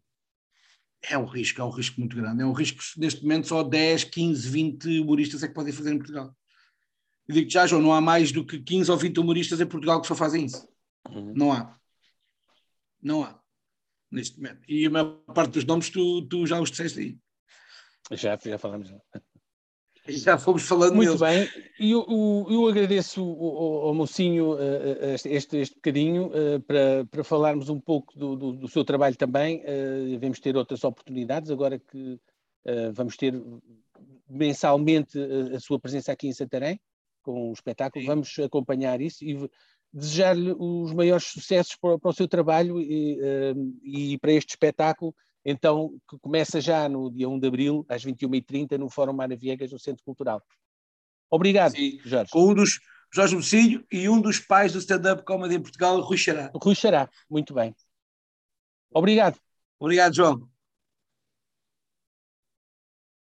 é 1.02 1.18
um 1.18 1.24
risco, 1.24 1.60
é 1.60 1.64
um 1.64 1.70
risco 1.70 2.00
muito 2.00 2.16
grande. 2.16 2.42
É 2.42 2.46
um 2.46 2.52
risco 2.52 2.78
que 2.78 3.00
neste 3.00 3.22
momento 3.22 3.48
só 3.48 3.62
10, 3.62 4.04
15, 4.04 4.48
20 4.48 5.00
humoristas 5.00 5.42
é 5.42 5.48
que 5.48 5.54
podem 5.54 5.72
fazer 5.72 5.92
em 5.92 5.98
Portugal. 5.98 6.34
Eu 7.28 7.34
digo 7.34 7.50
já, 7.50 7.66
João, 7.66 7.82
não 7.82 7.92
há 7.92 8.00
mais 8.00 8.32
do 8.32 8.46
que 8.46 8.60
15 8.60 8.90
ou 8.90 8.96
20 8.96 9.18
humoristas 9.18 9.60
em 9.60 9.66
Portugal 9.66 10.00
que 10.00 10.06
só 10.06 10.14
fazem 10.14 10.46
isso. 10.46 10.66
Uhum. 11.08 11.34
Não 11.34 11.52
há. 11.52 11.78
Não 13.02 13.22
há. 13.22 13.40
Neste 14.10 14.36
momento. 14.36 14.60
E 14.68 14.86
a 14.86 14.90
maior 14.90 15.16
parte 15.34 15.52
dos 15.52 15.64
nomes 15.64 15.90
tu, 15.90 16.26
tu 16.26 16.46
já 16.46 16.60
os 16.60 16.70
disseste 16.70 17.00
aí. 17.00 17.18
Já, 18.16 18.38
já 18.42 18.58
falamos. 18.58 18.88
Já 18.88 18.98
fomos 20.38 20.62
falando 20.64 20.96
Muito 20.96 21.18
bem, 21.18 21.48
e 21.78 21.92
eu, 21.92 22.04
eu, 22.08 22.46
eu, 22.50 22.68
agradeço 22.68 23.20
ao, 23.20 23.88
ao 23.88 23.94
mocinho 23.94 24.54
uh, 24.54 24.58
este, 25.24 25.58
este 25.58 25.74
bocadinho 25.76 26.26
uh, 26.26 26.60
para, 26.66 27.04
para 27.08 27.22
falarmos 27.22 27.68
um 27.68 27.80
pouco 27.80 28.16
do, 28.18 28.34
do, 28.34 28.52
do 28.52 28.68
seu 28.68 28.84
trabalho 28.84 29.16
também. 29.16 29.60
Uh, 29.60 30.10
devemos 30.10 30.40
ter 30.40 30.56
outras 30.56 30.82
oportunidades, 30.82 31.50
agora 31.50 31.78
que 31.78 32.18
vamos 32.94 33.16
ter 33.16 33.34
mensalmente 34.28 35.18
a 35.52 35.58
sua 35.58 35.80
presença 35.80 36.12
aqui 36.12 36.28
em 36.28 36.32
Santarém, 36.32 36.80
com 37.20 37.50
o 37.50 37.52
espetáculo, 37.52 38.00
Sim. 38.02 38.06
vamos 38.06 38.38
acompanhar 38.38 39.00
isso 39.00 39.24
e 39.24 39.50
desejar-lhe 39.92 40.54
os 40.56 40.92
maiores 40.92 41.24
sucessos 41.24 41.74
para, 41.74 41.98
para 41.98 42.10
o 42.10 42.14
seu 42.14 42.28
trabalho 42.28 42.80
e, 42.80 43.18
e 43.82 44.18
para 44.18 44.32
este 44.32 44.50
espetáculo 44.50 45.12
então, 45.44 45.98
que 46.08 46.18
começa 46.20 46.60
já 46.60 46.88
no 46.88 47.10
dia 47.10 47.28
1 47.28 47.38
de 47.38 47.48
abril, 47.48 47.84
às 47.88 48.04
21h30, 48.04 48.78
no 48.78 48.88
Fórum 48.88 49.12
Mário 49.12 49.36
Viegas, 49.36 49.72
no 49.72 49.78
Centro 49.78 50.04
Cultural. 50.04 50.42
Obrigado, 51.30 51.72
Sim. 51.72 51.98
Jorge. 52.04 52.30
Com 52.30 52.50
um 52.50 52.54
dos, 52.54 52.78
Jorge 53.12 53.34
Mocilho 53.34 53.84
e 53.90 54.08
um 54.08 54.20
dos 54.20 54.38
pais 54.38 54.72
do 54.72 54.78
stand-up 54.78 55.24
comedy 55.24 55.56
em 55.56 55.62
Portugal, 55.62 56.00
Rui 56.00 56.16
Xará. 56.16 56.50
Rui 56.54 56.74
Xará, 56.74 57.08
muito 57.28 57.54
bem. 57.54 57.74
Obrigado. 58.94 59.38
Obrigado, 59.78 60.14
João. 60.14 60.51